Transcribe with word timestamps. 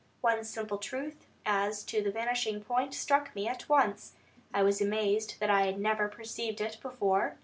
One 0.21 0.43
simple 0.43 0.79
truth 0.79 1.27
as 1.45 1.83
to 1.83 2.01
the 2.01 2.09
vanishing 2.11 2.63
point 2.63 2.95
struck 2.95 3.35
me 3.35 3.47
at 3.47 3.69
once. 3.69 4.13
I 4.51 4.63
was 4.63 4.81
amazed 4.81 5.35
that 5.39 5.51
I 5.51 5.67
had 5.67 5.79
never 5.79 6.07
perceived 6.07 6.59
it 6.59 6.79
before. 6.81 7.37